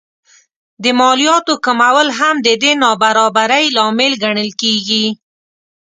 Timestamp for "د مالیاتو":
0.83-1.53